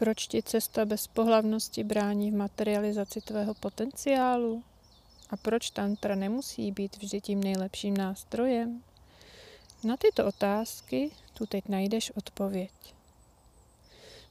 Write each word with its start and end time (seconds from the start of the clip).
Proč 0.00 0.26
ti 0.26 0.42
cesta 0.42 0.84
bez 0.84 1.06
pohlavnosti 1.06 1.84
brání 1.84 2.30
v 2.30 2.34
materializaci 2.34 3.20
tvého 3.20 3.54
potenciálu? 3.54 4.62
A 5.30 5.36
proč 5.36 5.70
tantra 5.70 6.14
nemusí 6.14 6.72
být 6.72 6.96
vždy 6.96 7.20
tím 7.20 7.42
nejlepším 7.42 7.96
nástrojem? 7.96 8.82
Na 9.84 9.96
tyto 9.96 10.26
otázky 10.26 11.10
tu 11.34 11.46
teď 11.46 11.68
najdeš 11.68 12.10
odpověď. 12.10 12.70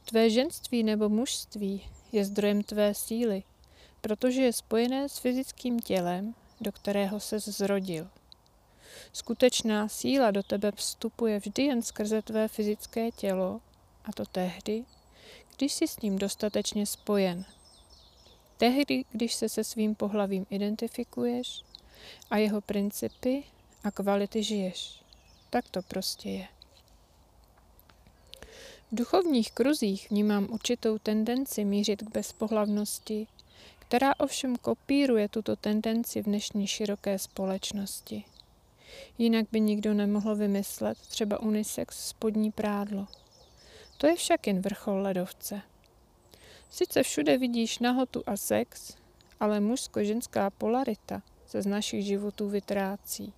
Tvé 0.05 0.29
ženství 0.29 0.83
nebo 0.83 1.09
mužství 1.09 1.89
je 2.11 2.25
zdrojem 2.25 2.63
tvé 2.63 2.93
síly, 2.93 3.43
protože 4.01 4.41
je 4.41 4.53
spojené 4.53 5.09
s 5.09 5.17
fyzickým 5.17 5.79
tělem, 5.79 6.35
do 6.61 6.71
kterého 6.71 7.19
se 7.19 7.39
zrodil. 7.39 8.09
Skutečná 9.13 9.87
síla 9.87 10.31
do 10.31 10.43
tebe 10.43 10.71
vstupuje 10.71 11.39
vždy 11.39 11.63
jen 11.63 11.81
skrze 11.81 12.21
tvé 12.21 12.47
fyzické 12.47 13.11
tělo, 13.11 13.61
a 14.05 14.11
to 14.11 14.25
tehdy, 14.25 14.85
když 15.59 15.73
jsi 15.73 15.87
s 15.87 16.01
ním 16.01 16.17
dostatečně 16.17 16.85
spojen. 16.85 17.45
Tehdy, 18.57 19.05
když 19.11 19.33
se 19.33 19.49
se 19.49 19.63
svým 19.63 19.95
pohlavím 19.95 20.45
identifikuješ 20.49 21.61
a 22.29 22.37
jeho 22.37 22.61
principy 22.61 23.43
a 23.83 23.91
kvality 23.91 24.43
žiješ. 24.43 25.01
Tak 25.49 25.69
to 25.69 25.81
prostě 25.81 26.29
je. 26.29 26.47
V 28.91 28.95
duchovních 28.95 29.51
kruzích 29.51 30.09
vnímám 30.09 30.47
určitou 30.51 30.97
tendenci 30.97 31.65
mířit 31.65 32.01
k 32.01 32.11
bezpohlavnosti, 32.11 33.27
která 33.79 34.19
ovšem 34.19 34.55
kopíruje 34.55 35.29
tuto 35.29 35.55
tendenci 35.55 36.21
v 36.21 36.25
dnešní 36.25 36.67
široké 36.67 37.19
společnosti. 37.19 38.23
Jinak 39.17 39.45
by 39.51 39.59
nikdo 39.59 39.93
nemohl 39.93 40.35
vymyslet 40.35 40.97
třeba 40.97 41.39
unisex 41.39 42.09
spodní 42.09 42.51
prádlo. 42.51 43.07
To 43.99 44.07
je 44.07 44.15
však 44.15 44.47
jen 44.47 44.61
vrchol 44.61 45.01
ledovce. 45.01 45.61
Sice 46.69 47.03
všude 47.03 47.37
vidíš 47.37 47.79
nahotu 47.79 48.23
a 48.25 48.37
sex, 48.37 48.95
ale 49.39 49.59
mužsko-ženská 49.59 50.49
polarita 50.49 51.21
se 51.45 51.61
z 51.61 51.65
našich 51.65 52.05
životů 52.05 52.49
vytrácí. 52.49 53.33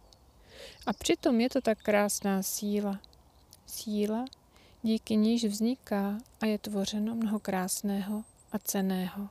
A 0.85 0.93
přitom 0.93 1.41
je 1.41 1.49
to 1.49 1.61
tak 1.61 1.81
krásná 1.81 2.43
síla. 2.43 2.99
Síla, 3.65 4.25
díky 4.81 5.15
níž 5.15 5.45
vzniká 5.45 6.17
a 6.41 6.45
je 6.45 6.57
tvořeno 6.57 7.15
mnoho 7.15 7.39
krásného 7.39 8.23
a 8.51 8.59
ceného. 8.59 9.29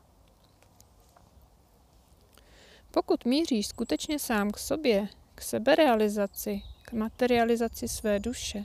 Pokud 2.91 3.25
míříš 3.25 3.67
skutečně 3.67 4.19
sám 4.19 4.51
k 4.51 4.59
sobě, 4.59 5.09
k 5.35 5.43
seberealizaci, 5.43 6.63
k 6.83 6.93
materializaci 6.93 7.89
své 7.89 8.19
duše, 8.19 8.65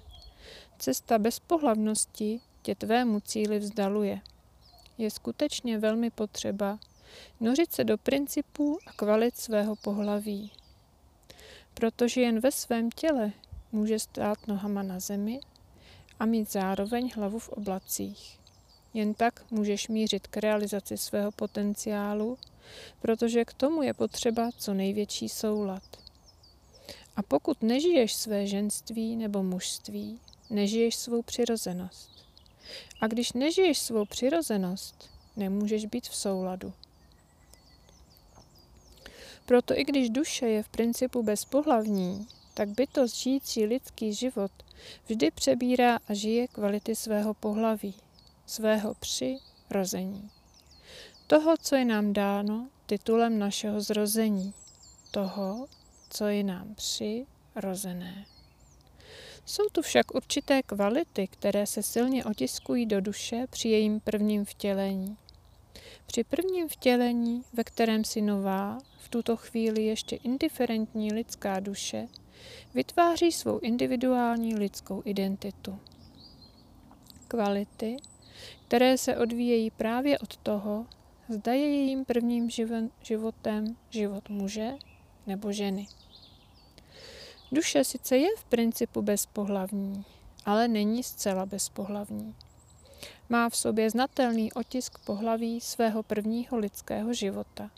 cesta 0.79 1.19
bezpohlavnosti 1.19 2.41
tě 2.65 2.75
tvému 2.75 3.19
cíli 3.19 3.59
vzdaluje. 3.59 4.21
Je 4.97 5.11
skutečně 5.11 5.77
velmi 5.77 6.09
potřeba 6.09 6.79
nořit 7.39 7.73
se 7.73 7.83
do 7.83 7.97
principů 7.97 8.79
a 8.87 8.93
kvalit 8.93 9.37
svého 9.37 9.75
pohlaví. 9.75 10.51
Protože 11.73 12.21
jen 12.21 12.39
ve 12.39 12.51
svém 12.51 12.91
těle 12.91 13.31
může 13.71 13.99
stát 13.99 14.47
nohama 14.47 14.83
na 14.83 14.99
zemi 14.99 15.39
a 16.19 16.25
mít 16.25 16.51
zároveň 16.51 17.11
hlavu 17.15 17.39
v 17.39 17.49
oblacích. 17.49 18.39
Jen 18.93 19.13
tak 19.13 19.51
můžeš 19.51 19.87
mířit 19.87 20.27
k 20.27 20.37
realizaci 20.37 20.97
svého 20.97 21.31
potenciálu, 21.31 22.37
protože 23.01 23.45
k 23.45 23.53
tomu 23.53 23.81
je 23.81 23.93
potřeba 23.93 24.49
co 24.57 24.73
největší 24.73 25.29
soulad. 25.29 25.83
A 27.15 27.23
pokud 27.23 27.63
nežiješ 27.63 28.13
své 28.13 28.47
ženství 28.47 29.15
nebo 29.15 29.43
mužství, 29.43 30.19
nežiješ 30.49 30.95
svou 30.95 31.21
přirozenost. 31.21 32.14
A 33.01 33.07
když 33.07 33.33
nežiješ 33.33 33.79
svou 33.79 34.05
přirozenost, 34.05 35.09
nemůžeš 35.35 35.85
být 35.85 36.07
v 36.07 36.15
souladu. 36.15 36.73
Proto 39.45 39.79
i 39.79 39.83
když 39.83 40.09
duše 40.09 40.47
je 40.47 40.63
v 40.63 40.69
principu 40.69 41.23
bezpohlavní, 41.23 42.27
tak 42.53 42.69
bytost 42.69 43.15
žijící 43.15 43.65
lidský 43.65 44.13
život 44.13 44.51
vždy 45.07 45.31
přebírá 45.31 45.99
a 46.07 46.13
žije 46.13 46.47
kvality 46.47 46.95
svého 46.95 47.33
pohlaví, 47.33 47.95
svého 48.45 48.93
přirození. 48.93 50.31
Toho, 51.27 51.57
co 51.57 51.75
je 51.75 51.85
nám 51.85 52.13
dáno 52.13 52.69
titulem 52.85 53.39
našeho 53.39 53.81
zrození, 53.81 54.53
toho, 55.11 55.67
co 56.09 56.25
je 56.25 56.43
nám 56.43 56.75
přirozené. 56.75 58.25
Jsou 59.45 59.63
tu 59.71 59.81
však 59.81 60.15
určité 60.15 60.63
kvality, 60.63 61.27
které 61.27 61.65
se 61.65 61.83
silně 61.83 62.25
otiskují 62.25 62.85
do 62.85 63.01
duše 63.01 63.45
při 63.49 63.69
jejím 63.69 63.99
prvním 63.99 64.45
vtělení. 64.45 65.17
Při 66.05 66.23
prvním 66.23 66.67
vtělení, 66.67 67.43
ve 67.53 67.63
kterém 67.63 68.03
si 68.03 68.21
nová, 68.21 68.77
v 68.97 69.09
tuto 69.09 69.37
chvíli 69.37 69.83
ještě 69.83 70.15
indiferentní 70.15 71.13
lidská 71.13 71.59
duše, 71.59 72.07
vytváří 72.73 73.31
svou 73.31 73.59
individuální 73.59 74.55
lidskou 74.55 75.01
identitu. 75.05 75.79
Kvality, 77.27 77.97
které 78.67 78.97
se 78.97 79.17
odvíjejí 79.17 79.71
právě 79.71 80.19
od 80.19 80.37
toho, 80.37 80.85
zda 81.29 81.53
je 81.53 81.75
jejím 81.75 82.05
prvním 82.05 82.49
životem 83.01 83.75
život 83.89 84.29
muže 84.29 84.71
nebo 85.27 85.51
ženy. 85.51 85.87
Duše 87.55 87.83
sice 87.83 88.17
je 88.17 88.29
v 88.37 88.43
principu 88.43 89.01
bezpohlavní, 89.01 90.05
ale 90.45 90.67
není 90.67 91.03
zcela 91.03 91.45
bezpohlavní. 91.45 92.35
Má 93.29 93.49
v 93.49 93.55
sobě 93.57 93.89
znatelný 93.89 94.53
otisk 94.53 94.99
pohlaví 94.99 95.61
svého 95.61 96.03
prvního 96.03 96.57
lidského 96.57 97.13
života 97.13 97.71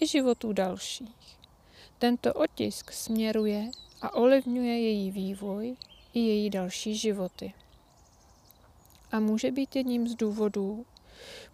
i 0.00 0.06
životů 0.06 0.52
dalších. 0.52 1.38
Tento 1.98 2.34
otisk 2.34 2.92
směruje 2.92 3.70
a 4.02 4.14
ovlivňuje 4.14 4.80
její 4.80 5.10
vývoj 5.10 5.76
i 6.14 6.20
její 6.20 6.50
další 6.50 6.96
životy. 6.96 7.52
A 9.12 9.20
může 9.20 9.50
být 9.50 9.76
jedním 9.76 10.08
z 10.08 10.14
důvodů, 10.14 10.86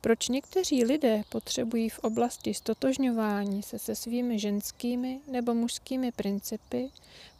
proč 0.00 0.28
někteří 0.28 0.84
lidé 0.84 1.22
potřebují 1.28 1.88
v 1.88 1.98
oblasti 1.98 2.54
stotožňování 2.54 3.62
se 3.62 3.78
se 3.78 3.94
svými 3.94 4.38
ženskými 4.38 5.20
nebo 5.30 5.54
mužskými 5.54 6.12
principy 6.12 6.90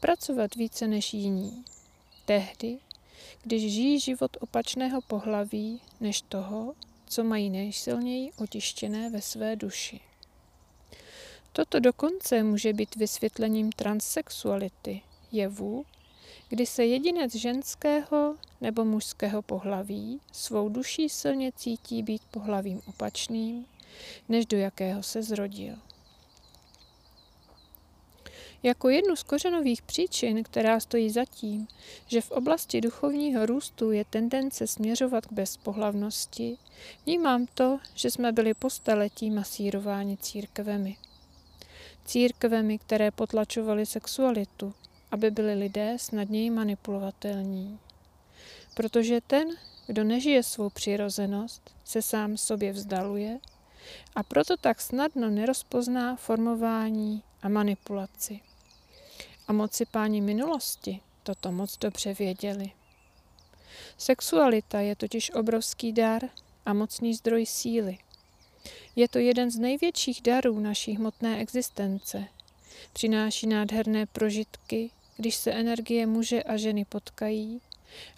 pracovat 0.01 0.55
více 0.55 0.87
než 0.87 1.15
jiní? 1.15 1.65
Tehdy, 2.27 2.79
když 3.43 3.73
žijí 3.73 4.01
život 4.01 4.37
opačného 4.41 5.01
pohlaví 5.01 5.81
než 6.01 6.23
toho, 6.23 6.75
co 7.07 7.25
mají 7.25 7.51
nejsilněji 7.51 8.33
otištěné 8.33 9.11
ve 9.11 9.23
své 9.23 9.57
duši. 9.57 10.01
Toto 11.53 11.81
dokonce 11.81 12.43
může 12.43 12.73
být 12.73 12.97
vysvětlením 12.97 13.73
transsexuality, 13.73 15.01
jevu, 15.33 15.85
kdy 16.49 16.67
se 16.67 16.85
jedinec 16.85 17.35
ženského 17.35 18.37
nebo 18.65 18.85
mužského 18.85 19.43
pohlaví 19.43 20.21
svou 20.33 20.69
duší 20.69 21.09
silně 21.09 21.53
cítí 21.53 22.03
být 22.03 22.23
pohlavím 22.31 22.81
opačným, 22.87 23.67
než 24.29 24.47
do 24.47 24.57
jakého 24.57 25.03
se 25.03 25.23
zrodil. 25.23 25.77
Jako 28.63 28.89
jednu 28.89 29.17
z 29.17 29.23
kořenových 29.23 29.83
příčin, 29.83 30.43
která 30.43 30.81
stojí 30.81 31.11
za 31.11 31.25
tím, 31.25 31.67
že 32.07 32.21
v 32.21 32.31
oblasti 32.31 32.81
duchovního 32.81 33.47
růstu 33.47 33.91
je 33.91 34.05
tendence 34.05 34.67
směřovat 34.67 35.27
k 35.27 35.33
bezpohlavnosti, 35.33 36.59
vnímám 37.07 37.47
to, 37.55 37.79
že 37.95 38.11
jsme 38.11 38.33
byli 38.33 38.55
po 38.55 38.71
staletí 38.71 39.31
masírováni 39.31 40.17
církvemi. 40.17 40.97
Církvemi, 42.05 42.79
které 42.79 43.11
potlačovaly 43.11 43.87
sexualitu, 43.87 44.75
aby 45.11 45.31
byli 45.31 45.55
lidé 45.55 45.97
snadněji 45.99 46.51
manipulovatelní. 46.51 47.79
Protože 48.75 49.21
ten, 49.21 49.49
kdo 49.87 50.05
nežije 50.05 50.43
svou 50.43 50.71
přirozenost, 50.71 51.75
se 51.85 52.03
sám 52.03 52.37
sobě 52.37 52.73
vzdaluje 52.73 53.39
a 54.15 54.23
proto 54.23 54.57
tak 54.57 54.81
snadno 54.81 55.31
nerozpozná 55.31 56.17
formování 56.17 57.23
a 57.43 57.49
manipulaci. 57.49 58.41
A 59.49 59.53
moci 59.53 59.87
páni 59.87 60.21
minulosti 60.21 61.01
toto 61.23 61.53
moc 61.53 61.79
dobře 61.79 62.15
věděli. 62.15 62.71
Sexualita 63.99 64.81
je 64.81 64.97
totiž 64.97 65.31
obrovský 65.31 65.93
dar 65.93 66.23
a 66.67 66.73
mocný 66.73 67.15
zdroj 67.15 67.47
síly. 67.47 67.99
Je 68.97 69.09
to 69.09 69.19
jeden 69.19 69.51
z 69.51 69.59
největších 69.59 70.23
darů 70.23 70.61
naší 70.61 70.97
hmotné 70.97 71.39
existence. 71.39 72.25
Přináší 72.93 73.47
nádherné 73.47 74.07
prožitky, 74.07 74.91
když 75.17 75.37
se 75.37 75.53
energie 75.53 76.07
muže 76.07 76.43
a 76.43 76.57
ženy 76.57 76.85
potkají 76.85 77.61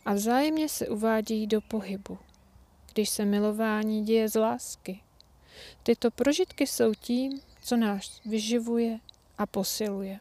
a 0.04 0.14
vzájemně 0.14 0.68
se 0.68 0.88
uvádějí 0.88 1.46
do 1.46 1.60
pohybu, 1.60 2.18
když 2.92 3.08
se 3.08 3.24
milování 3.24 4.04
děje 4.04 4.28
z 4.28 4.38
lásky. 4.38 5.00
Tyto 5.82 6.10
prožitky 6.10 6.66
jsou 6.66 6.94
tím, 6.94 7.40
co 7.62 7.76
nás 7.76 8.20
vyživuje 8.24 8.98
a 9.38 9.46
posiluje. 9.46 10.20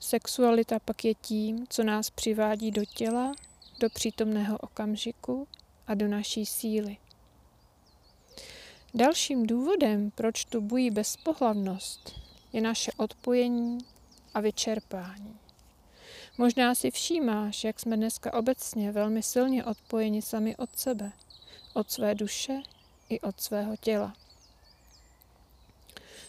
Sexualita 0.00 0.78
pak 0.78 1.04
je 1.04 1.14
tím, 1.14 1.66
co 1.68 1.84
nás 1.84 2.10
přivádí 2.10 2.70
do 2.70 2.84
těla, 2.84 3.32
do 3.80 3.90
přítomného 3.90 4.58
okamžiku 4.58 5.48
a 5.50 5.62
a 5.86 5.94
do 5.94 6.08
naší 6.08 6.46
síly. 6.46 6.96
Dalším 8.94 9.46
důvodem, 9.46 10.10
proč 10.10 10.44
tu 10.44 10.60
bují 10.60 10.90
bezpohlavnost, 10.90 12.20
je 12.52 12.60
naše 12.60 12.92
odpojení 12.96 13.78
a 14.34 14.40
vyčerpání. 14.40 15.38
Možná 16.38 16.74
si 16.74 16.90
všímáš, 16.90 17.64
jak 17.64 17.80
jsme 17.80 17.96
dneska 17.96 18.34
obecně 18.34 18.92
velmi 18.92 19.22
silně 19.22 19.64
odpojeni 19.64 20.22
sami 20.22 20.56
od 20.56 20.78
sebe, 20.78 21.12
od 21.74 21.90
své 21.90 22.14
duše 22.14 22.62
i 23.08 23.20
od 23.20 23.40
svého 23.40 23.76
těla. 23.76 24.14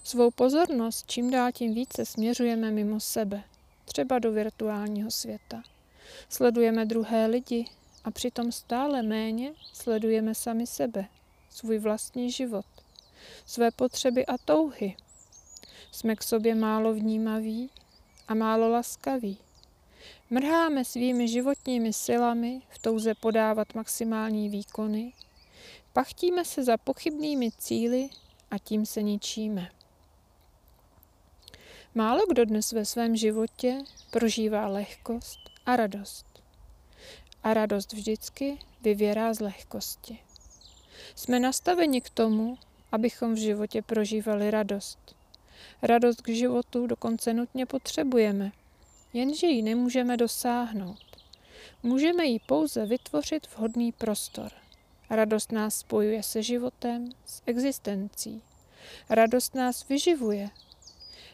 Svou 0.03 0.31
pozornost 0.31 1.05
čím 1.07 1.31
dál 1.31 1.51
tím 1.51 1.73
více 1.73 2.05
směřujeme 2.05 2.71
mimo 2.71 2.99
sebe, 2.99 3.43
třeba 3.85 4.19
do 4.19 4.31
virtuálního 4.31 5.11
světa. 5.11 5.63
Sledujeme 6.29 6.85
druhé 6.85 7.25
lidi 7.25 7.65
a 8.03 8.11
přitom 8.11 8.51
stále 8.51 9.03
méně 9.03 9.53
sledujeme 9.73 10.35
sami 10.35 10.67
sebe, 10.67 11.05
svůj 11.49 11.79
vlastní 11.79 12.31
život, 12.31 12.65
své 13.45 13.71
potřeby 13.71 14.25
a 14.25 14.37
touhy. 14.37 14.95
Jsme 15.91 16.15
k 16.15 16.23
sobě 16.23 16.55
málo 16.55 16.93
vnímaví 16.93 17.69
a 18.27 18.33
málo 18.33 18.69
laskaví. 18.69 19.37
Mrháme 20.33 20.85
svými 20.85 21.27
životními 21.27 21.93
silami 21.93 22.61
v 22.69 22.79
touze 22.79 23.15
podávat 23.15 23.75
maximální 23.75 24.49
výkony, 24.49 25.13
pachtíme 25.93 26.45
se 26.45 26.63
za 26.63 26.77
pochybnými 26.77 27.51
cíly 27.51 28.09
a 28.51 28.57
tím 28.57 28.85
se 28.85 29.01
ničíme. 29.01 29.69
Málo 31.95 32.21
kdo 32.29 32.45
dnes 32.45 32.71
ve 32.71 32.85
svém 32.85 33.15
životě 33.15 33.77
prožívá 34.11 34.67
lehkost 34.67 35.39
a 35.65 35.75
radost. 35.75 36.25
A 37.43 37.53
radost 37.53 37.93
vždycky 37.93 38.57
vyvěrá 38.81 39.33
z 39.33 39.39
lehkosti. 39.39 40.19
Jsme 41.15 41.39
nastaveni 41.39 42.01
k 42.01 42.09
tomu, 42.09 42.57
abychom 42.91 43.33
v 43.33 43.37
životě 43.37 43.81
prožívali 43.81 44.51
radost. 44.51 45.15
Radost 45.81 46.21
k 46.21 46.29
životu 46.29 46.87
dokonce 46.87 47.33
nutně 47.33 47.65
potřebujeme, 47.65 48.51
jenže 49.13 49.47
ji 49.47 49.61
nemůžeme 49.61 50.17
dosáhnout. 50.17 51.17
Můžeme 51.83 52.25
ji 52.25 52.39
pouze 52.39 52.85
vytvořit 52.85 53.47
vhodný 53.55 53.91
prostor. 53.91 54.51
Radost 55.09 55.51
nás 55.51 55.75
spojuje 55.75 56.23
se 56.23 56.43
životem, 56.43 57.09
s 57.25 57.41
existencí. 57.45 58.41
Radost 59.09 59.55
nás 59.55 59.87
vyživuje. 59.87 60.49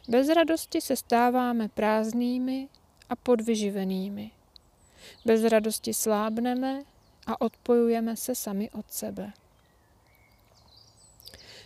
Bez 0.07 0.29
radosti 0.29 0.81
se 0.81 0.95
stáváme 0.95 1.69
prázdnými 1.69 2.67
a 3.09 3.15
podvyživenými. 3.15 4.31
Bez 5.25 5.43
radosti 5.43 5.93
slábneme 5.93 6.83
a 7.27 7.41
odpojujeme 7.41 8.15
se 8.15 8.35
sami 8.35 8.69
od 8.69 8.91
sebe. 8.91 9.33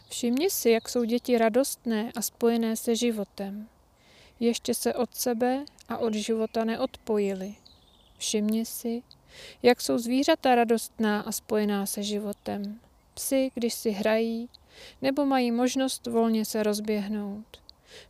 Všimni 0.10 0.50
si, 0.50 0.70
jak 0.70 0.90
jsou 0.90 1.04
děti 1.04 1.38
radostné 1.38 2.12
a 2.16 2.22
spojené 2.22 2.76
se 2.76 2.96
životem. 2.96 3.68
Ještě 4.40 4.74
se 4.74 4.94
od 4.94 5.16
sebe 5.16 5.66
a 5.90 5.98
od 5.98 6.14
života 6.14 6.64
neodpojili. 6.66 7.56
Všimni 8.18 8.66
si, 8.66 9.04
jak 9.64 9.82
jsou 9.82 9.98
zvířata 9.98 10.56
radostná 10.56 11.22
a 11.22 11.32
spojená 11.32 11.86
se 11.86 12.04
životem. 12.04 12.80
Psy, 13.14 13.52
když 13.54 13.74
si 13.74 13.92
hrají, 13.92 14.50
nebo 15.02 15.26
mají 15.26 15.52
možnost 15.52 16.08
volně 16.08 16.46
se 16.46 16.64
rozběhnout. 16.64 17.62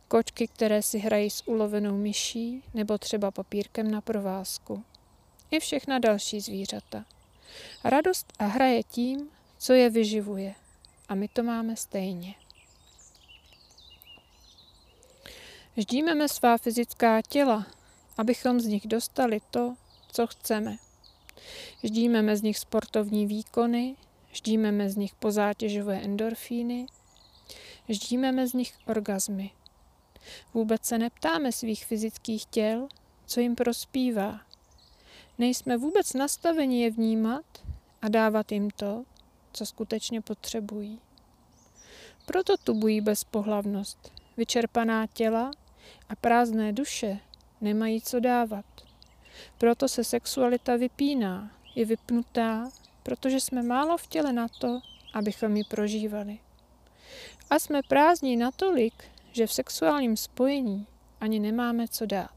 Kočky, 0.08 0.48
které 0.48 0.82
si 0.82 0.98
hrají 0.98 1.30
s 1.30 1.48
ulovenou 1.48 1.96
myší, 1.96 2.62
nebo 2.74 2.98
třeba 2.98 3.30
papírkem 3.30 3.90
na 3.90 4.00
provázku. 4.00 4.84
I 5.50 5.60
všechna 5.60 5.98
další 5.98 6.40
zvířata. 6.40 7.04
Radost 7.84 8.32
a 8.38 8.46
hra 8.46 8.66
je 8.66 8.82
tím, 8.82 9.28
co 9.58 9.72
je 9.72 9.90
vyživuje. 9.90 10.54
A 11.08 11.14
my 11.14 11.28
to 11.28 11.42
máme 11.42 11.76
stejně. 11.76 12.34
Ždímeme 15.76 16.28
svá 16.28 16.58
fyzická 16.58 17.22
těla, 17.22 17.66
abychom 18.18 18.60
z 18.60 18.66
nich 18.66 18.86
dostali 18.86 19.40
to, 19.50 19.74
co 20.12 20.26
chceme. 20.26 20.76
Ždímeme 21.84 22.36
z 22.36 22.42
nich 22.42 22.58
sportovní 22.58 23.26
výkony, 23.26 23.96
ždímeme 24.32 24.90
z 24.90 24.96
nich 24.96 25.14
pozátěžové 25.14 26.00
endorfíny, 26.00 26.86
ždímeme 27.88 28.46
z 28.46 28.52
nich 28.52 28.74
orgazmy. 28.86 29.50
Vůbec 30.54 30.84
se 30.84 30.98
neptáme 30.98 31.52
svých 31.52 31.86
fyzických 31.86 32.46
těl, 32.46 32.88
co 33.26 33.40
jim 33.40 33.54
prospívá. 33.54 34.40
Nejsme 35.38 35.76
vůbec 35.76 36.12
nastaveni 36.12 36.82
je 36.82 36.90
vnímat 36.90 37.44
a 38.02 38.08
dávat 38.08 38.52
jim 38.52 38.70
to, 38.70 39.04
co 39.52 39.66
skutečně 39.66 40.20
potřebují. 40.20 41.00
Proto 42.26 42.56
tubují 42.56 43.00
bezpohlavnost, 43.00 44.12
vyčerpaná 44.36 45.06
těla 45.06 45.50
a 46.08 46.16
prázdné 46.16 46.72
duše 46.72 47.18
nemají 47.60 48.00
co 48.00 48.20
dávat. 48.20 48.64
Proto 49.58 49.88
se 49.88 50.04
sexualita 50.04 50.76
vypíná, 50.76 51.50
je 51.74 51.84
vypnutá, 51.84 52.70
protože 53.02 53.40
jsme 53.40 53.62
málo 53.62 53.98
v 53.98 54.06
těle 54.06 54.32
na 54.32 54.48
to, 54.48 54.80
abychom 55.14 55.56
ji 55.56 55.64
prožívali. 55.64 56.38
A 57.50 57.58
jsme 57.58 57.82
prázdní 57.82 58.36
natolik, 58.36 59.04
že 59.32 59.46
v 59.46 59.52
sexuálním 59.52 60.16
spojení 60.16 60.86
ani 61.20 61.40
nemáme 61.40 61.88
co 61.88 62.06
dát. 62.06 62.30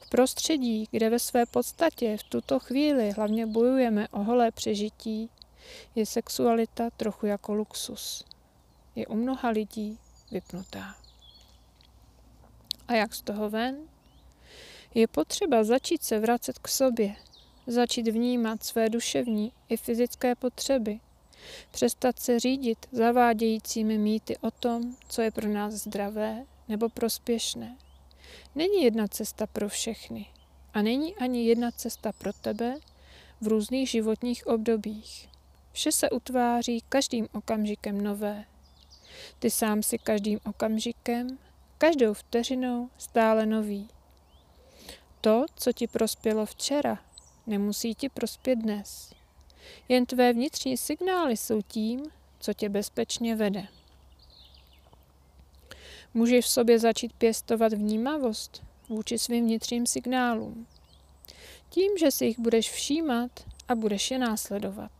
V 0.00 0.10
prostředí, 0.10 0.88
kde 0.90 1.10
ve 1.10 1.18
své 1.18 1.46
podstatě 1.46 2.16
v 2.16 2.22
tuto 2.22 2.58
chvíli 2.58 3.10
hlavně 3.10 3.46
bojujeme 3.46 4.08
o 4.08 4.22
holé 4.22 4.50
přežití, 4.50 5.30
je 5.94 6.06
sexualita 6.06 6.90
trochu 6.90 7.26
jako 7.26 7.54
luxus. 7.54 8.24
Je 8.94 9.06
u 9.06 9.14
mnoha 9.14 9.48
lidí 9.48 9.98
vypnutá. 10.30 10.94
A 12.88 12.94
jak 12.94 13.14
z 13.14 13.22
toho 13.22 13.50
ven? 13.50 13.76
Je 14.94 15.06
potřeba 15.06 15.64
začít 15.64 16.02
se 16.02 16.18
vracet 16.18 16.58
k 16.58 16.68
sobě, 16.68 17.16
začít 17.66 18.08
vnímat 18.08 18.64
své 18.64 18.88
duševní 18.88 19.52
i 19.68 19.76
fyzické 19.76 20.34
potřeby, 20.34 21.00
přestat 21.70 22.18
se 22.18 22.40
řídit 22.40 22.86
zavádějícími 22.92 23.98
mýty 23.98 24.36
o 24.36 24.50
tom, 24.50 24.96
co 25.08 25.22
je 25.22 25.30
pro 25.30 25.48
nás 25.48 25.74
zdravé 25.74 26.44
nebo 26.68 26.88
prospěšné. 26.88 27.76
Není 28.54 28.82
jedna 28.82 29.08
cesta 29.08 29.46
pro 29.46 29.68
všechny 29.68 30.26
a 30.74 30.82
není 30.82 31.16
ani 31.16 31.46
jedna 31.46 31.70
cesta 31.70 32.12
pro 32.12 32.32
tebe 32.32 32.74
v 33.40 33.46
různých 33.46 33.90
životních 33.90 34.46
obdobích. 34.46 35.28
Vše 35.72 35.92
se 35.92 36.10
utváří 36.10 36.84
každým 36.88 37.28
okamžikem 37.32 38.00
nové. 38.00 38.44
Ty 39.38 39.50
sám 39.50 39.82
si 39.82 39.98
každým 39.98 40.38
okamžikem, 40.44 41.38
každou 41.82 42.14
vteřinou 42.14 42.90
stále 42.98 43.46
nový. 43.46 43.88
To, 45.20 45.44
co 45.56 45.72
ti 45.72 45.86
prospělo 45.86 46.46
včera, 46.46 46.98
nemusí 47.46 47.94
ti 47.94 48.08
prospět 48.08 48.56
dnes. 48.56 49.14
Jen 49.88 50.06
tvé 50.06 50.32
vnitřní 50.32 50.76
signály 50.76 51.36
jsou 51.36 51.62
tím, 51.62 52.02
co 52.40 52.52
tě 52.52 52.68
bezpečně 52.68 53.36
vede. 53.36 53.66
Můžeš 56.14 56.44
v 56.44 56.48
sobě 56.48 56.78
začít 56.78 57.12
pěstovat 57.12 57.72
vnímavost 57.72 58.62
vůči 58.88 59.18
svým 59.18 59.44
vnitřním 59.44 59.86
signálům. 59.86 60.66
Tím, 61.68 61.98
že 61.98 62.10
si 62.10 62.24
jich 62.24 62.38
budeš 62.38 62.70
všímat 62.70 63.30
a 63.68 63.74
budeš 63.74 64.10
je 64.10 64.18
následovat. 64.18 64.92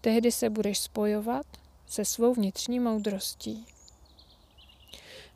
Tehdy 0.00 0.32
se 0.32 0.50
budeš 0.50 0.78
spojovat 0.78 1.46
se 1.86 2.04
svou 2.04 2.34
vnitřní 2.34 2.80
moudrostí. 2.80 3.77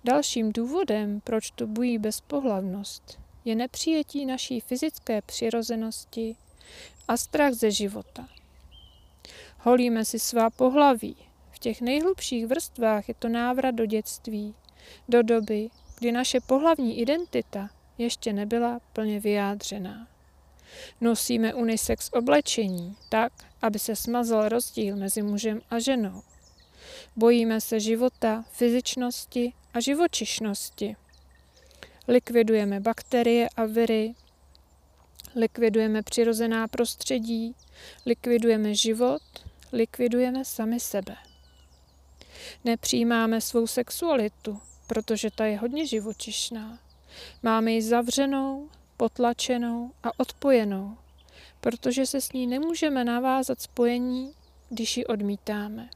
Dalším 0.04 0.52
důvodem, 0.52 1.20
proč 1.24 1.50
tu 1.50 1.66
bují 1.66 1.98
bezpohlavnost, 1.98 3.18
je 3.44 3.54
nepřijetí 3.54 4.26
naší 4.26 4.60
fyzické 4.60 5.22
přirozenosti 5.22 6.36
a 7.08 7.16
strach 7.16 7.52
ze 7.52 7.70
života. 7.70 8.28
Holíme 9.58 10.04
si 10.04 10.18
svá 10.18 10.50
pohlaví. 10.50 11.16
V 11.50 11.58
těch 11.58 11.80
nejhlubších 11.80 12.46
vrstvách 12.46 13.08
je 13.08 13.14
to 13.14 13.28
návrat 13.28 13.70
do 13.70 13.86
dětství, 13.86 14.54
do 15.08 15.22
doby, 15.22 15.70
kdy 15.98 16.12
naše 16.12 16.40
pohlavní 16.40 16.98
identita 16.98 17.70
ještě 17.98 18.32
nebyla 18.32 18.80
plně 18.92 19.20
vyjádřená. 19.20 20.08
Nosíme 21.00 21.54
unisex 21.54 22.10
oblečení 22.12 22.96
tak, 23.08 23.32
aby 23.62 23.78
se 23.78 23.96
smazal 23.96 24.48
rozdíl 24.48 24.96
mezi 24.96 25.22
mužem 25.22 25.60
a 25.70 25.78
ženou. 25.78 26.22
Bojíme 27.16 27.60
se 27.60 27.80
života, 27.80 28.44
fyzičnosti 28.50 29.52
a 29.74 29.80
živočišnosti. 29.80 30.96
Likvidujeme 32.08 32.80
bakterie 32.80 33.48
a 33.56 33.64
viry, 33.64 34.14
likvidujeme 35.34 36.02
přirozená 36.02 36.68
prostředí, 36.68 37.54
likvidujeme 38.06 38.74
život, 38.74 39.22
likvidujeme 39.72 40.44
sami 40.44 40.80
sebe. 40.80 41.16
Nepřijímáme 42.64 43.40
svou 43.40 43.66
sexualitu, 43.66 44.60
protože 44.86 45.30
ta 45.30 45.44
je 45.46 45.58
hodně 45.58 45.86
živočišná. 45.86 46.78
Máme 47.42 47.72
ji 47.72 47.82
zavřenou, 47.82 48.68
potlačenou 48.96 49.92
a 50.02 50.20
odpojenou, 50.20 50.96
protože 51.60 52.06
se 52.06 52.20
s 52.20 52.32
ní 52.32 52.46
nemůžeme 52.46 53.04
navázat 53.04 53.60
spojení, 53.60 54.32
když 54.68 54.96
ji 54.96 55.06
odmítáme. 55.06 55.88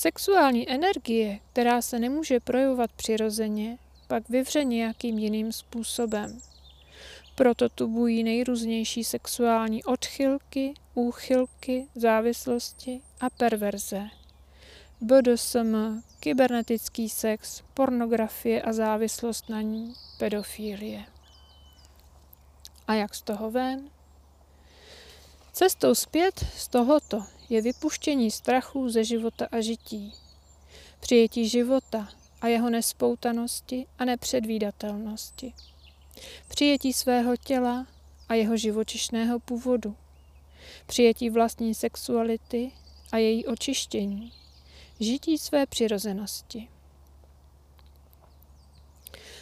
Sexuální 0.00 0.70
energie, 0.70 1.38
která 1.52 1.82
se 1.82 1.98
nemůže 1.98 2.40
projevovat 2.40 2.92
přirozeně, 2.92 3.78
pak 4.06 4.28
vyvře 4.28 4.64
nějakým 4.64 5.18
jiným 5.18 5.52
způsobem. 5.52 6.38
Proto 7.34 7.68
tu 7.68 7.88
bují 7.88 8.24
nejrůznější 8.24 9.04
sexuální 9.04 9.84
odchylky, 9.84 10.74
úchylky, 10.94 11.86
závislosti 11.94 13.00
a 13.20 13.30
perverze. 13.30 14.08
BDSM, 15.00 16.02
kybernetický 16.20 17.08
sex, 17.08 17.62
pornografie 17.74 18.62
a 18.62 18.72
závislost 18.72 19.48
na 19.48 19.60
ní, 19.60 19.94
pedofílie. 20.18 21.04
A 22.88 22.94
jak 22.94 23.14
z 23.14 23.22
toho 23.22 23.50
ven? 23.50 23.90
Cestou 25.60 25.94
zpět 25.94 26.46
z 26.56 26.68
tohoto 26.68 27.24
je 27.48 27.62
vypuštění 27.62 28.30
strachů 28.30 28.88
ze 28.88 29.04
života 29.04 29.48
a 29.52 29.60
žití, 29.60 30.12
přijetí 31.00 31.48
života 31.48 32.08
a 32.40 32.46
jeho 32.46 32.70
nespoutanosti 32.70 33.86
a 33.98 34.04
nepředvídatelnosti, 34.04 35.52
přijetí 36.48 36.92
svého 36.92 37.36
těla 37.36 37.86
a 38.28 38.34
jeho 38.34 38.56
živočišného 38.56 39.38
původu, 39.38 39.96
přijetí 40.86 41.30
vlastní 41.30 41.74
sexuality 41.74 42.72
a 43.12 43.16
její 43.16 43.46
očištění, 43.46 44.32
žití 45.00 45.38
své 45.38 45.66
přirozenosti. 45.66 46.68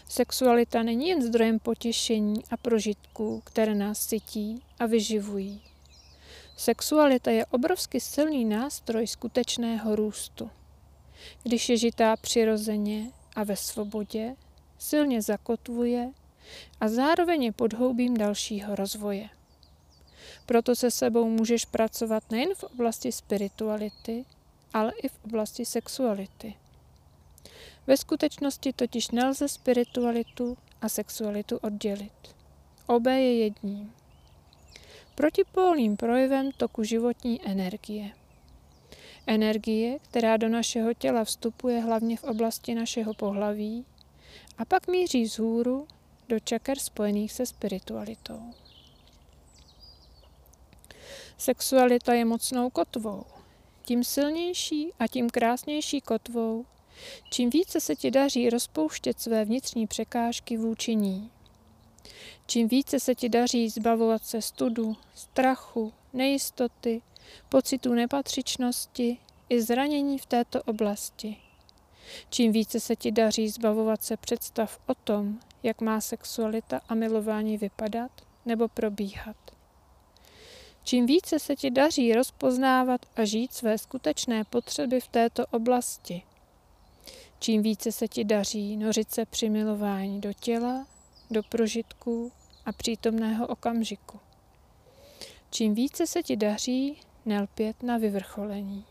Sexualita 0.09 0.83
není 0.83 1.09
jen 1.09 1.23
zdrojem 1.23 1.59
potěšení 1.59 2.45
a 2.51 2.57
prožitků, 2.57 3.43
které 3.45 3.75
nás 3.75 4.01
sytí 4.01 4.63
a 4.79 4.87
vyživují. 4.87 5.68
Sexualita 6.59 7.31
je 7.31 7.47
obrovsky 7.47 8.01
silný 8.01 8.45
nástroj 8.45 9.07
skutečného 9.07 9.97
růstu. 9.97 10.51
Když 11.43 11.69
je 11.69 11.77
žitá 11.77 12.17
přirozeně 12.17 13.11
a 13.37 13.45
ve 13.45 13.57
svobodě, 13.57 14.37
silně 14.79 15.23
zakotvuje 15.23 16.13
a 16.81 16.89
zároveň 16.89 17.43
je 17.43 17.53
podhoubím 17.53 18.17
dalšího 18.17 18.75
rozvoje. 18.75 19.29
Proto 20.47 20.77
se 20.77 20.91
sebou 20.91 21.29
můžeš 21.29 21.65
pracovat 21.65 22.31
nejen 22.31 22.55
v 22.55 22.63
oblasti 22.65 23.13
spirituality, 23.13 24.25
ale 24.75 24.93
i 25.03 25.09
v 25.09 25.19
oblasti 25.25 25.65
sexuality. 25.65 26.55
Ve 27.87 27.97
skutečnosti 27.97 28.73
totiž 28.73 29.11
nelze 29.11 29.49
spiritualitu 29.49 30.57
a 30.81 30.89
sexualitu 30.89 31.57
oddělit. 31.57 32.35
Obé 32.87 33.21
je 33.21 33.39
jedním. 33.39 33.98
Protipólním 35.19 35.97
projevem 35.97 36.53
toku 36.53 36.83
životní 36.83 37.41
energie. 37.47 38.11
Energie, 39.27 39.99
která 39.99 40.37
do 40.37 40.49
našeho 40.49 40.95
těla 40.95 41.25
vstupuje 41.25 41.81
hlavně 41.81 42.17
v 42.17 42.25
oblasti 42.25 42.75
našeho 42.75 43.15
pohlaví 43.15 43.85
a 44.59 44.65
pak 44.65 44.87
míří 44.87 45.23
vzhůru 45.23 45.87
do 46.29 46.41
čaker 46.41 46.79
spojených 46.79 47.33
se 47.33 47.47
spiritualitou. 47.47 48.41
Sexualita 51.39 52.15
je 52.15 52.25
mocnou 52.25 52.71
kotvou. 52.71 53.25
Tím 53.85 54.05
silnější 54.05 54.93
a 54.99 55.07
tím 55.07 55.31
krásnější 55.31 56.01
kotvou, 56.01 56.65
čím 57.31 57.51
více 57.51 57.81
se 57.81 57.97
ti 57.97 58.11
daří 58.11 58.51
rozpouštět 58.51 59.21
své 59.21 59.45
vnitřní 59.45 59.87
překážky 59.87 60.57
vůči 60.57 60.95
ní. 60.95 61.31
Čím 62.51 62.69
více 62.69 63.01
se 63.01 63.15
ti 63.15 63.29
daří 63.29 63.69
zbavovat 63.69 64.25
se 64.25 64.43
studu, 64.43 64.97
strachu, 65.15 65.93
nejistoty, 66.13 67.03
pocitu 67.49 67.95
nepatřičnosti 67.95 69.19
i 69.49 69.63
zranění 69.63 70.19
v 70.19 70.27
této 70.27 70.63
oblasti. 70.63 71.37
Čím 72.31 72.53
více 72.53 72.81
se 72.81 72.97
ti 72.97 73.13
daří 73.13 73.49
zbavovat 73.49 74.03
se 74.03 74.17
představ 74.17 74.81
o 74.87 74.95
tom, 74.95 75.41
jak 75.63 75.81
má 75.81 76.01
sexualita 76.01 76.81
a 76.89 76.95
milování 76.95 77.59
vypadat 77.59 78.11
nebo 78.47 78.69
probíhat. 78.69 79.37
Čím 80.85 81.07
více 81.07 81.39
se 81.39 81.57
ti 81.57 81.71
daří 81.71 82.13
rozpoznávat 82.13 83.01
a 83.17 83.25
žít 83.25 83.53
své 83.53 83.79
skutečné 83.79 84.45
potřeby 84.45 85.01
v 85.01 85.09
této 85.09 85.47
oblasti, 85.47 86.23
čím 87.39 87.63
více 87.63 87.93
se 87.93 88.09
ti 88.09 88.25
daří 88.25 88.77
nořit 88.77 89.11
se 89.11 89.27
při 89.27 89.51
milování 89.51 90.21
do 90.21 90.33
těla, 90.33 90.87
do 91.31 91.43
prožitků 91.43 92.33
a 92.69 92.73
přítomného 92.73 93.47
okamžiku. 93.47 94.21
Čím 95.51 95.75
více 95.75 96.07
se 96.07 96.23
ti 96.23 96.37
daří 96.37 97.01
nelpět 97.27 97.83
na 97.83 97.99
vyvrcholení. 97.99 98.85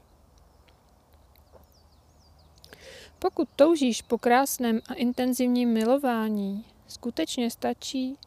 Pokud 3.20 3.50
toužíš 3.56 4.02
po 4.02 4.18
krásném 4.18 4.82
a 4.88 4.94
intenzivním 4.94 5.74
milování, 5.74 6.66
skutečně 6.88 7.52
stačí, 7.52 8.18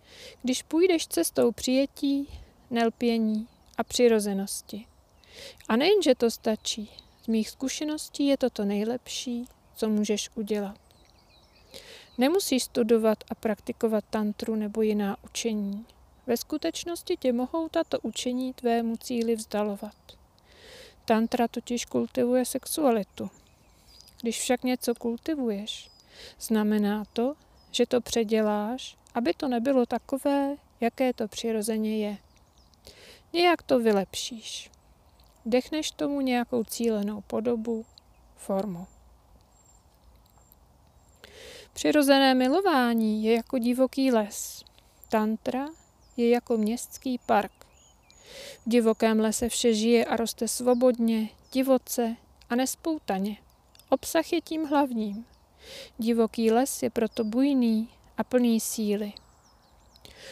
když 0.43 0.63
půjdeš 0.63 1.07
cestou 1.07 1.53
přijetí, 1.53 2.29
nelpění 2.71 3.49
a 3.79 3.85
přirozenosti. 3.85 4.87
A 5.69 5.77
nejenže 5.77 6.15
to 6.15 6.31
stačí, 6.31 6.91
z 7.23 7.27
mých 7.27 7.51
zkušeností 7.51 8.27
je 8.27 8.37
to 8.37 8.51
to 8.51 8.65
nejlepší, 8.65 9.45
co 9.77 9.89
můžeš 9.89 10.31
udělat. 10.35 10.90
Nemusíš 12.19 12.63
studovat 12.63 13.25
a 13.31 13.35
praktikovat 13.35 14.05
tantru 14.11 14.55
nebo 14.55 14.83
jiná 14.83 15.17
učení. 15.25 15.87
Ve 16.27 16.37
skutečnosti 16.37 17.17
tě 17.17 17.33
mohou 17.33 17.69
tato 17.69 18.01
učení 18.01 18.53
tvému 18.53 18.97
cíli 18.97 19.37
vzdalovat. 19.37 19.97
Tantra 21.05 21.49
totiž 21.49 21.85
kultivuje 21.85 22.45
sexualitu. 22.45 23.31
Když 24.23 24.41
však 24.41 24.65
něco 24.65 24.95
kultivuješ, 24.95 25.91
znamená 26.41 27.05
to, 27.13 27.35
že 27.71 27.87
to 27.87 28.01
předěláš, 28.01 28.97
aby 29.15 29.35
to 29.35 29.49
nebylo 29.49 29.87
takové, 29.87 30.57
jaké 30.81 31.13
to 31.13 31.29
přirozeně 31.29 32.07
je. 32.07 32.17
Nějak 33.33 33.63
to 33.63 33.79
vylepšíš. 33.79 34.71
Dechneš 35.47 35.91
tomu 35.91 36.21
nějakou 36.21 36.65
cílenou 36.65 37.21
podobu, 37.21 37.85
formu. 38.37 38.87
Přirozené 41.73 42.35
milování 42.35 43.25
je 43.25 43.35
jako 43.35 43.59
divoký 43.59 44.13
les. 44.13 44.65
Tantra 45.09 45.69
je 46.17 46.29
jako 46.29 46.57
městský 46.57 47.19
park. 47.27 47.53
V 48.67 48.71
divokém 48.71 49.21
lese 49.21 49.49
vše 49.49 49.75
žije 49.75 50.05
a 50.05 50.17
roste 50.17 50.49
svobodně, 50.49 51.29
divoce 51.53 52.17
a 52.51 52.55
nespoutaně. 52.55 53.37
Obsah 53.89 54.33
je 54.33 54.41
tím 54.41 54.65
hlavním. 54.65 55.27
Divoký 55.99 56.51
les 56.51 56.83
je 56.83 56.91
proto 56.91 57.25
bujný 57.25 57.89
a 58.19 58.25
plný 58.25 58.61
síly. 58.61 59.13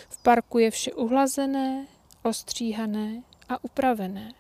V 0.08 0.22
parku 0.22 0.58
je 0.58 0.70
vše 0.70 0.92
uhlazené, 0.92 1.86
ostříhané 2.22 3.22
a 3.48 3.64
upravené. 3.64 4.32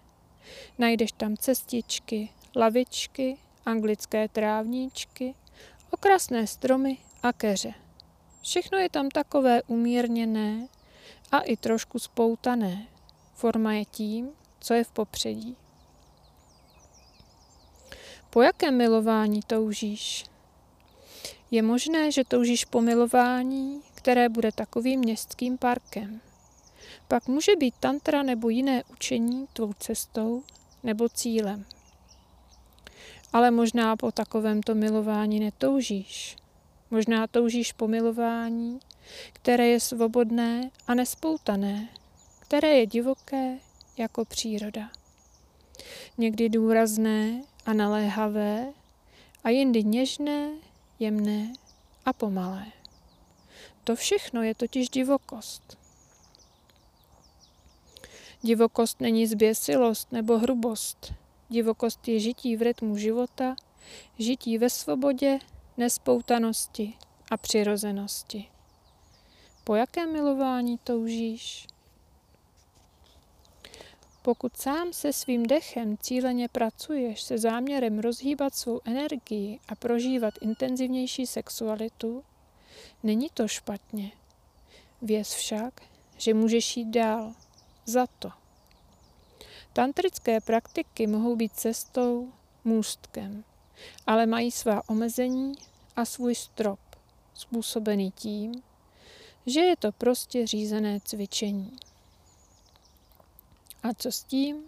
Najdeš 0.78 1.12
tam 1.12 1.36
cestičky, 1.36 2.28
lavičky, 2.56 3.38
anglické 3.66 4.28
trávníčky, 4.28 5.34
okrasné 5.90 6.46
stromy 6.46 6.98
a 7.22 7.32
keře. 7.32 7.74
Všechno 8.42 8.78
je 8.78 8.88
tam 8.88 9.08
takové 9.08 9.62
umírněné 9.62 10.68
a 11.32 11.40
i 11.40 11.56
trošku 11.56 11.98
spoutané. 11.98 12.86
Forma 13.34 13.72
je 13.72 13.84
tím, 13.84 14.30
co 14.60 14.74
je 14.74 14.84
v 14.84 14.90
popředí. 14.90 15.56
Po 18.30 18.42
jakém 18.42 18.76
milování 18.76 19.40
toužíš? 19.46 20.24
Je 21.50 21.62
možné, 21.62 22.12
že 22.12 22.24
toužíš 22.24 22.64
po 22.64 22.80
milování, 22.80 23.82
které 23.94 24.28
bude 24.28 24.52
takovým 24.52 25.00
městským 25.00 25.58
parkem. 25.58 26.20
Pak 27.08 27.28
může 27.28 27.56
být 27.56 27.74
tantra 27.80 28.22
nebo 28.22 28.48
jiné 28.48 28.84
učení 28.92 29.46
tvou 29.52 29.72
cestou 29.72 30.42
nebo 30.82 31.08
cílem. 31.08 31.64
Ale 33.32 33.50
možná 33.50 33.96
po 33.96 34.12
takovémto 34.12 34.74
milování 34.74 35.40
netoužíš. 35.40 36.36
Možná 36.90 37.26
toužíš 37.26 37.72
po 37.72 37.88
milování, 37.88 38.80
které 39.32 39.66
je 39.66 39.80
svobodné 39.80 40.70
a 40.86 40.94
nespoutané, 40.94 41.88
které 42.38 42.68
je 42.68 42.86
divoké 42.86 43.58
jako 43.96 44.24
příroda. 44.24 44.90
Někdy 46.18 46.48
důrazné 46.48 47.42
a 47.66 47.72
naléhavé 47.72 48.72
a 49.44 49.50
jindy 49.50 49.84
něžné, 49.84 50.50
jemné 50.98 51.52
a 52.04 52.12
pomalé. 52.12 52.66
To 53.84 53.96
všechno 53.96 54.42
je 54.42 54.54
totiž 54.54 54.88
divokost. 54.88 55.78
Divokost 58.42 59.00
není 59.00 59.26
zběsilost 59.26 60.12
nebo 60.12 60.38
hrubost. 60.38 61.12
Divokost 61.50 62.08
je 62.08 62.20
žití 62.20 62.56
v 62.56 62.62
rytmu 62.62 62.96
života, 62.96 63.56
žití 64.18 64.58
ve 64.58 64.70
svobodě, 64.70 65.38
nespoutanosti 65.76 66.94
a 67.30 67.36
přirozenosti. 67.36 68.48
Po 69.64 69.74
jakém 69.74 70.12
milování 70.12 70.78
toužíš? 70.78 71.66
Pokud 74.22 74.56
sám 74.56 74.92
se 74.92 75.12
svým 75.12 75.46
dechem 75.46 75.98
cíleně 75.98 76.48
pracuješ 76.48 77.22
se 77.22 77.38
záměrem 77.38 77.98
rozhýbat 77.98 78.54
svou 78.54 78.80
energii 78.84 79.60
a 79.68 79.74
prožívat 79.74 80.34
intenzivnější 80.40 81.26
sexualitu, 81.26 82.24
není 83.02 83.28
to 83.34 83.48
špatně. 83.48 84.12
Věz 85.02 85.34
však, 85.34 85.82
že 86.16 86.34
můžeš 86.34 86.76
jít 86.76 86.90
dál. 86.90 87.34
Za 87.84 88.06
to. 88.18 88.47
Tantrické 89.78 90.40
praktiky 90.40 91.06
mohou 91.06 91.36
být 91.36 91.52
cestou, 91.52 92.32
můstkem, 92.64 93.44
ale 94.06 94.26
mají 94.26 94.50
svá 94.50 94.88
omezení 94.88 95.52
a 95.96 96.04
svůj 96.04 96.34
strop, 96.34 96.78
způsobený 97.34 98.10
tím, 98.10 98.62
že 99.46 99.60
je 99.60 99.76
to 99.76 99.92
prostě 99.92 100.46
řízené 100.46 101.00
cvičení. 101.04 101.72
A 103.82 103.94
co 103.94 104.12
s 104.12 104.24
tím? 104.24 104.62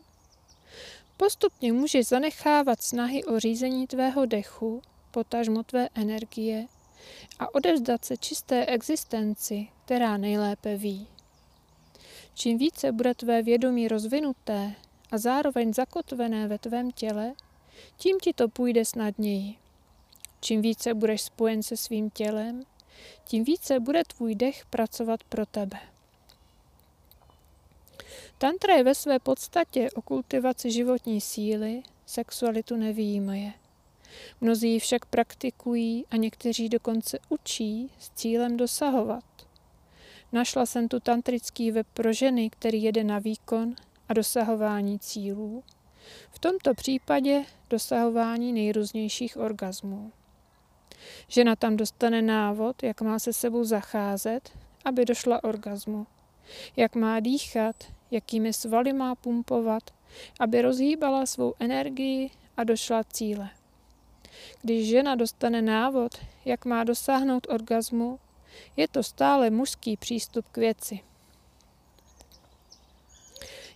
Postupně 1.17 1.73
můžeš 1.73 2.07
zanechávat 2.07 2.83
snahy 2.83 3.25
o 3.25 3.41
řízení 3.41 3.87
tvého 3.87 4.27
dechu, 4.27 4.83
potažmo 5.11 5.63
tvé 5.63 5.89
energie 5.95 6.67
a 7.39 7.55
odevzdat 7.55 8.05
se 8.05 8.17
čisté 8.17 8.67
existenci, 8.67 9.69
která 9.85 10.17
nejlépe 10.17 10.77
ví. 10.77 11.07
Čím 12.35 12.59
více 12.59 12.93
bude 12.93 13.15
tvé 13.15 13.43
vědomí 13.43 13.89
rozvinuté 13.89 14.75
a 15.11 15.19
zároveň 15.19 15.75
zakotvené 15.75 16.49
ve 16.49 16.59
tvém 16.59 16.91
těle, 16.91 17.33
tím 17.97 18.19
ti 18.19 18.33
to 18.33 18.49
půjde 18.49 18.85
snadněji. 18.85 19.57
Čím 20.41 20.63
více 20.63 20.95
budeš 20.95 21.23
spojen 21.23 21.63
se 21.63 21.77
svým 21.77 22.11
tělem, 22.11 22.63
tím 23.25 23.45
více 23.45 23.81
bude 23.81 24.03
tvůj 24.05 24.35
dech 24.35 24.67
pracovat 24.67 25.25
pro 25.25 25.47
tebe. 25.47 25.79
Tantra 28.39 28.75
je 28.75 28.85
ve 28.85 28.95
své 28.95 29.19
podstatě 29.19 29.91
o 29.91 30.03
kultivaci 30.03 30.71
životní 30.71 31.21
síly, 31.21 31.83
sexualitu 32.07 32.77
nevýjímaje. 32.77 33.53
Mnozí 34.41 34.73
ji 34.73 34.79
však 34.79 35.07
praktikují 35.07 36.05
a 36.11 36.17
někteří 36.17 36.69
dokonce 36.69 37.19
učí 37.29 37.91
s 37.99 38.11
cílem 38.11 38.57
dosahovat. 38.57 39.25
Našla 40.33 40.67
jsem 40.67 40.89
tu 40.89 41.01
tantrický 41.01 41.71
web 41.71 41.87
pro 41.95 42.13
ženy, 42.13 42.51
který 42.51 42.83
jede 42.83 43.05
na 43.05 43.19
výkon 43.19 43.75
a 44.11 44.13
dosahování 44.13 44.99
cílů. 44.99 45.63
V 46.31 46.39
tomto 46.39 46.75
případě 46.75 47.45
dosahování 47.71 48.53
nejrůznějších 48.53 49.37
orgasmů. 49.37 50.13
Žena 51.29 51.57
tam 51.57 51.77
dostane 51.77 52.23
návod, 52.23 52.83
jak 52.83 53.01
má 53.01 53.19
se 53.19 53.33
sebou 53.33 53.65
zacházet, 53.65 54.51
aby 54.85 55.05
došla 55.05 55.45
orgasmu. 55.45 56.07
Jak 56.77 56.95
má 56.95 57.21
dýchat, 57.21 57.77
jakými 58.11 58.53
svaly 58.53 58.93
má 58.93 59.15
pumpovat, 59.15 59.83
aby 60.41 60.63
rozhýbala 60.63 61.27
svou 61.27 61.55
energii 61.59 62.31
a 62.57 62.65
došla 62.65 63.05
cíle. 63.05 63.51
Když 64.63 64.89
žena 64.89 65.15
dostane 65.15 65.63
návod, 65.63 66.19
jak 66.45 66.65
má 66.65 66.85
dosáhnout 66.85 67.47
orgasmu, 67.51 68.19
je 68.77 68.89
to 68.89 69.03
stále 69.03 69.51
mužský 69.51 69.97
přístup 69.97 70.49
k 70.49 70.57
věci. 70.57 71.01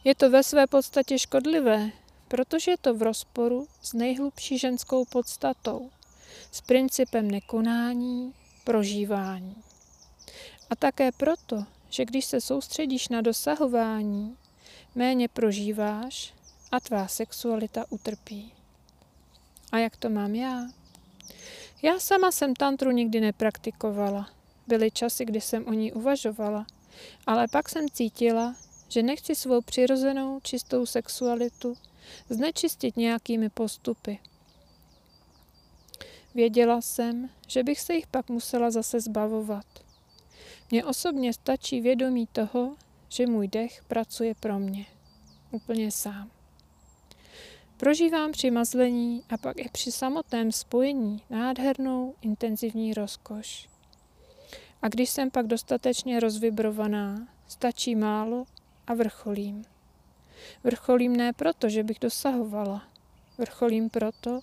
Je 0.06 0.14
to 0.14 0.30
ve 0.30 0.42
své 0.42 0.66
podstatě 0.66 1.18
škodlivé, 1.18 1.90
protože 2.28 2.70
je 2.70 2.76
to 2.78 2.94
v 2.94 3.02
rozporu 3.02 3.66
s 3.82 3.92
nejhlubší 3.92 4.58
ženskou 4.58 5.04
podstatou, 5.04 5.90
s 6.52 6.60
principem 6.60 7.30
nekonání, 7.30 8.34
prožívání. 8.64 9.56
A 10.70 10.76
také 10.76 11.12
proto, 11.12 11.64
že 11.90 12.04
když 12.04 12.24
se 12.24 12.40
soustředíš 12.40 13.08
na 13.08 13.20
dosahování, 13.20 14.36
méně 14.94 15.28
prožíváš 15.28 16.34
a 16.72 16.80
tvá 16.80 17.08
sexualita 17.08 17.84
utrpí. 17.90 18.52
A 19.72 19.78
jak 19.78 19.96
to 19.96 20.10
mám 20.10 20.34
já? 20.34 20.66
Já 21.82 21.98
sama 21.98 22.32
jsem 22.32 22.54
tantru 22.54 22.90
nikdy 22.90 23.20
nepraktikovala. 23.20 24.30
Byly 24.66 24.90
časy, 24.90 25.24
kdy 25.24 25.40
jsem 25.40 25.66
o 25.66 25.72
ní 25.72 25.92
uvažovala, 25.92 26.66
ale 27.26 27.48
pak 27.48 27.68
jsem 27.68 27.88
cítila, 27.90 28.54
že 28.94 29.02
nechci 29.02 29.34
svou 29.34 29.60
přirozenou 29.60 30.40
čistou 30.40 30.86
sexualitu 30.86 31.76
znečistit 32.28 32.96
nějakými 32.96 33.50
postupy. 33.50 34.18
Věděla 36.34 36.80
jsem, 36.80 37.30
že 37.48 37.62
bych 37.62 37.80
se 37.80 37.94
jich 37.94 38.06
pak 38.06 38.28
musela 38.28 38.70
zase 38.70 39.00
zbavovat. 39.00 39.66
Mně 40.70 40.84
osobně 40.84 41.32
stačí 41.32 41.80
vědomí 41.80 42.26
toho, 42.26 42.76
že 43.08 43.26
můj 43.26 43.48
dech 43.48 43.84
pracuje 43.88 44.34
pro 44.34 44.58
mě. 44.58 44.86
Úplně 45.50 45.90
sám. 45.90 46.30
Prožívám 47.76 48.32
při 48.32 48.50
mazlení 48.50 49.22
a 49.28 49.38
pak 49.38 49.58
i 49.58 49.68
při 49.72 49.92
samotném 49.92 50.52
spojení 50.52 51.22
nádhernou 51.30 52.14
intenzivní 52.22 52.94
rozkoš. 52.94 53.68
A 54.82 54.88
když 54.88 55.10
jsem 55.10 55.30
pak 55.30 55.46
dostatečně 55.46 56.20
rozvibrovaná, 56.20 57.28
stačí 57.48 57.94
málo 57.94 58.44
a 58.86 58.94
vrcholím. 58.94 59.64
Vrcholím 60.64 61.16
ne 61.16 61.32
proto, 61.32 61.68
že 61.68 61.82
bych 61.82 61.98
dosahovala. 61.98 62.82
Vrcholím 63.38 63.90
proto, 63.90 64.40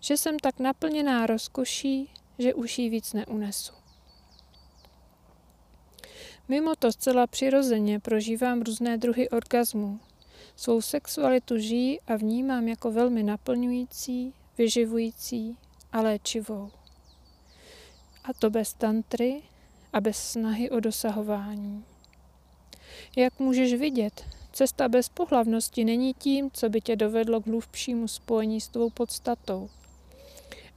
že 0.00 0.16
jsem 0.16 0.38
tak 0.38 0.58
naplněná 0.58 1.26
rozkoší, 1.26 2.10
že 2.38 2.54
už 2.54 2.78
jí 2.78 2.90
víc 2.90 3.12
neunesu. 3.12 3.72
Mimo 6.48 6.76
to 6.76 6.92
zcela 6.92 7.26
přirozeně 7.26 8.00
prožívám 8.00 8.62
různé 8.62 8.98
druhy 8.98 9.28
orgazmů. 9.28 10.00
Svou 10.56 10.80
sexualitu 10.80 11.58
žijí 11.58 12.00
a 12.00 12.16
vnímám 12.16 12.68
jako 12.68 12.92
velmi 12.92 13.22
naplňující, 13.22 14.34
vyživující 14.58 15.56
a 15.92 16.00
léčivou. 16.00 16.70
A 18.24 18.32
to 18.32 18.50
bez 18.50 18.74
tantry 18.74 19.42
a 19.92 20.00
bez 20.00 20.30
snahy 20.30 20.70
o 20.70 20.80
dosahování. 20.80 21.84
Jak 23.16 23.38
můžeš 23.38 23.74
vidět, 23.74 24.24
cesta 24.52 24.88
bez 24.88 25.08
pohlavnosti 25.08 25.84
není 25.84 26.14
tím, 26.14 26.50
co 26.50 26.68
by 26.68 26.80
tě 26.80 26.96
dovedlo 26.96 27.40
k 27.40 27.46
hlubšímu 27.46 28.08
spojení 28.08 28.60
s 28.60 28.68
tvou 28.68 28.90
podstatou. 28.90 29.70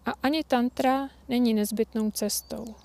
A 0.05 0.12
ani 0.23 0.43
tantra 0.43 1.10
není 1.29 1.53
nezbytnou 1.53 2.12
cestou. 2.12 2.75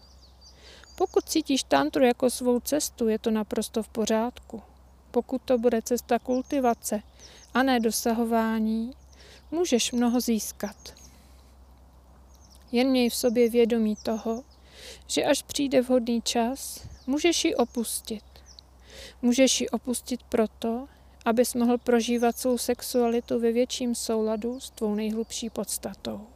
Pokud 0.96 1.24
cítíš 1.24 1.62
tantru 1.62 2.04
jako 2.04 2.30
svou 2.30 2.60
cestu, 2.60 3.08
je 3.08 3.18
to 3.18 3.30
naprosto 3.30 3.82
v 3.82 3.88
pořádku. 3.88 4.62
Pokud 5.10 5.42
to 5.42 5.58
bude 5.58 5.82
cesta 5.82 6.18
kultivace 6.18 7.02
a 7.54 7.62
ne 7.62 7.80
dosahování, 7.80 8.92
můžeš 9.50 9.92
mnoho 9.92 10.20
získat. 10.20 10.76
Jen 12.72 12.88
měj 12.88 13.10
v 13.10 13.14
sobě 13.14 13.50
vědomí 13.50 13.96
toho, 13.96 14.44
že 15.06 15.24
až 15.24 15.42
přijde 15.42 15.82
vhodný 15.82 16.22
čas, 16.22 16.88
můžeš 17.06 17.44
ji 17.44 17.54
opustit. 17.54 18.25
Můžeš 19.22 19.60
ji 19.60 19.68
opustit 19.68 20.22
proto, 20.22 20.88
abys 21.24 21.54
mohl 21.54 21.78
prožívat 21.78 22.38
svou 22.38 22.58
sexualitu 22.58 23.40
ve 23.40 23.52
větším 23.52 23.94
souladu 23.94 24.60
s 24.60 24.70
tvou 24.70 24.94
nejhlubší 24.94 25.50
podstatou. 25.50 26.26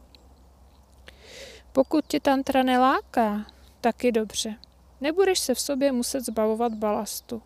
Pokud 1.73 2.05
tě 2.07 2.21
tantra 2.21 2.63
neláká, 2.63 3.47
taky 3.81 4.13
dobře. 4.13 4.55
Nebudeš 5.01 5.39
se 5.39 5.55
v 5.55 5.61
sobě 5.61 5.93
muset 5.93 6.21
zbavovat 6.21 6.75
balastu. 6.75 7.43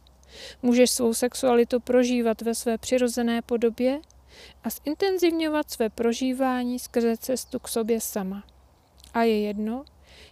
Můžeš 0.62 0.90
svou 0.90 1.14
sexualitu 1.14 1.80
prožívat 1.80 2.42
ve 2.42 2.54
své 2.54 2.78
přirozené 2.78 3.42
podobě 3.42 4.00
a 4.64 4.70
zintenzivňovat 4.70 5.70
své 5.70 5.88
prožívání 5.90 6.78
skrze 6.78 7.16
cestu 7.16 7.58
k 7.58 7.68
sobě 7.68 8.00
sama. 8.00 8.44
A 9.14 9.22
je 9.22 9.40
jedno, 9.40 9.84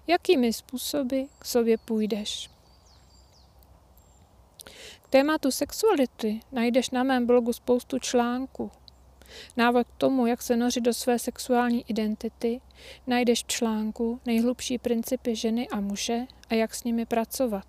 jakými 0.07 0.53
způsoby 0.53 1.23
k 1.39 1.45
sobě 1.45 1.79
půjdeš. 1.79 2.51
Tématu 5.13 5.51
sexuality 5.51 6.41
najdeš 6.53 6.91
na 6.91 7.03
mém 7.03 7.27
blogu 7.27 7.53
spoustu 7.53 7.99
článků. 7.99 8.71
Návod 9.57 9.87
k 9.87 9.97
tomu, 9.99 10.27
jak 10.27 10.43
se 10.43 10.57
nořit 10.57 10.85
do 10.85 10.95
své 10.95 11.19
sexuální 11.19 11.85
identity, 11.89 12.61
najdeš 13.07 13.45
v 13.45 13.47
článku 13.47 14.21
Nejhlubší 14.27 14.79
principy 14.79 15.37
ženy 15.37 15.69
a 15.69 15.81
muže 15.81 16.19
a 16.51 16.55
jak 16.55 16.75
s 16.75 16.85
nimi 16.85 17.07
pracovat. 17.07 17.67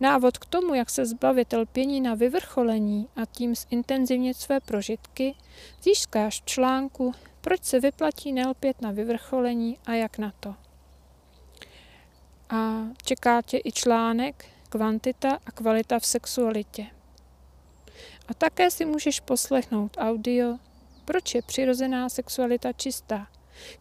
Návod 0.00 0.38
k 0.38 0.46
tomu, 0.46 0.74
jak 0.74 0.90
se 0.90 1.06
zbavit 1.06 1.52
lpění 1.52 2.00
na 2.00 2.14
vyvrcholení 2.14 3.08
a 3.16 3.24
tím 3.24 3.54
zintenzivnit 3.54 4.36
své 4.36 4.60
prožitky, 4.60 5.34
získáš 5.82 6.40
v 6.40 6.44
článku 6.44 7.12
Proč 7.40 7.64
se 7.64 7.80
vyplatí 7.80 8.32
nelpět 8.32 8.82
na 8.82 8.90
vyvrcholení 8.90 9.78
a 9.86 9.92
jak 9.92 10.18
na 10.18 10.32
to. 10.40 10.54
A 12.50 12.88
čeká 13.04 13.42
tě 13.42 13.60
i 13.64 13.72
článek 13.72 14.55
Kvantita 14.66 15.38
a 15.46 15.50
kvalita 15.50 15.98
v 15.98 16.06
sexualitě. 16.06 16.86
A 18.28 18.34
také 18.34 18.70
si 18.70 18.84
můžeš 18.84 19.20
poslechnout 19.20 19.96
audio 20.00 20.58
Proč 21.06 21.34
je 21.34 21.42
přirozená 21.42 22.08
sexualita 22.08 22.72
čistá, 22.72 23.26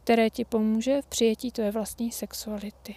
které 0.04 0.30
ti 0.30 0.46
pomůže 0.46 1.02
v 1.02 1.06
přijetí 1.06 1.52
tvé 1.52 1.72
vlastní 1.72 2.12
sexuality. 2.12 2.96